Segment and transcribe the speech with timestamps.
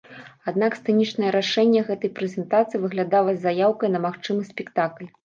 [0.51, 5.07] Аднак сцэнічнае рашэнне гэтай прэзентацыі выглядала заяўкай на магчымы спектакль.